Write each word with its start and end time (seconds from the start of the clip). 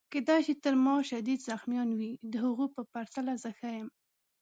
کیدای 0.13 0.41
شي 0.45 0.53
تر 0.63 0.73
ما 0.85 0.95
شدید 1.09 1.39
زخمیان 1.49 1.89
وي، 1.99 2.11
د 2.31 2.33
هغو 2.45 2.65
په 2.75 2.81
پرتله 2.93 3.33
زه 3.43 3.49
ښه 3.57 3.69
یم. 3.77 3.87